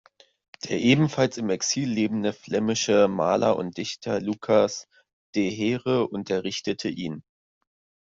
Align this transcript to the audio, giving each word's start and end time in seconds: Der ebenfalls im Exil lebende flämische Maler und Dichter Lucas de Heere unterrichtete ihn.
Der 0.67 0.79
ebenfalls 0.79 1.37
im 1.37 1.51
Exil 1.51 1.87
lebende 1.87 2.33
flämische 2.33 3.07
Maler 3.07 3.55
und 3.57 3.77
Dichter 3.77 4.19
Lucas 4.19 4.87
de 5.35 5.47
Heere 5.51 6.07
unterrichtete 6.07 6.89
ihn. 6.89 7.21